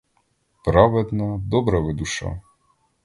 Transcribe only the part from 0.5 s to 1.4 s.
Праведна,